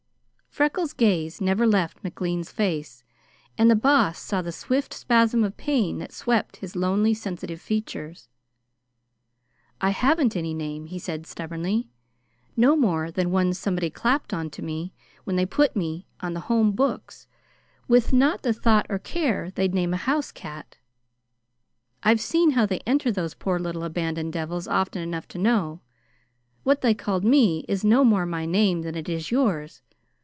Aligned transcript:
Freckles' 0.53 0.91
gaze 0.91 1.39
never 1.39 1.65
left 1.65 2.03
McLean's 2.03 2.51
face, 2.51 3.05
and 3.57 3.71
the 3.71 3.75
Boss 3.75 4.19
saw 4.19 4.41
the 4.41 4.51
swift 4.51 4.93
spasm 4.93 5.45
of 5.45 5.55
pain 5.55 5.97
that 5.99 6.11
swept 6.11 6.57
his 6.57 6.75
lonely, 6.75 7.13
sensitive 7.13 7.61
features. 7.61 8.27
"I 9.79 9.91
haven't 9.91 10.35
any 10.35 10.53
name," 10.53 10.87
he 10.87 10.99
said 10.99 11.25
stubbornly, 11.25 11.87
"no 12.57 12.75
more 12.75 13.11
than 13.11 13.31
one 13.31 13.53
somebody 13.53 13.89
clapped 13.89 14.33
on 14.33 14.49
to 14.49 14.61
me 14.61 14.93
when 15.23 15.37
they 15.37 15.45
put 15.45 15.73
me 15.73 16.05
on 16.19 16.33
the 16.33 16.41
Home 16.41 16.73
books, 16.73 17.27
with 17.87 18.11
not 18.11 18.41
the 18.41 18.51
thought 18.51 18.85
or 18.89 18.99
care 18.99 19.51
they'd 19.51 19.73
name 19.73 19.93
a 19.93 20.03
house 20.03 20.33
cat. 20.33 20.75
I've 22.03 22.19
seen 22.21 22.51
how 22.51 22.65
they 22.65 22.79
enter 22.79 23.09
those 23.09 23.35
poor 23.35 23.57
little 23.57 23.85
abandoned 23.85 24.33
devils 24.33 24.67
often 24.67 25.01
enough 25.01 25.29
to 25.29 25.37
know. 25.37 25.79
What 26.63 26.81
they 26.81 26.93
called 26.93 27.23
me 27.23 27.63
is 27.69 27.85
no 27.85 28.03
more 28.03 28.25
my 28.25 28.45
name 28.45 28.81
than 28.81 28.95
it 28.95 29.07
is 29.07 29.31
yours. 29.31 29.81